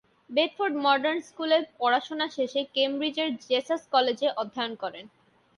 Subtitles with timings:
[0.29, 5.05] Bedford modern স্কুলে পড়াশোনা শেষে কেমব্রিজের জেসাস কলেজে অধ্যয়ন করেন।